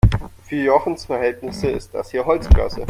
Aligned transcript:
Für 0.41 0.55
Jochens 0.55 1.05
Verhältnisse 1.05 1.67
ist 1.67 1.93
das 1.93 2.09
hier 2.09 2.25
Holzklasse. 2.25 2.79